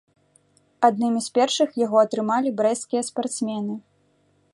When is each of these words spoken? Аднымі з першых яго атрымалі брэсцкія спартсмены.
Аднымі 0.87 1.19
з 1.25 1.29
першых 1.35 1.69
яго 1.85 1.97
атрымалі 2.05 2.53
брэсцкія 2.63 3.01
спартсмены. 3.11 3.73